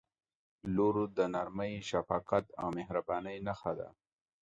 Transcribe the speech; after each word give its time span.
•لور 0.75 0.95
د 1.17 1.19
نرمۍ، 1.33 1.73
شفقت 1.89 2.45
او 2.61 2.67
مهربانۍ 2.77 3.37
نښه 3.47 3.71
ده. 3.79 3.89